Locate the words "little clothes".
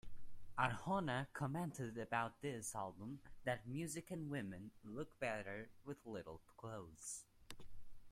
6.07-7.25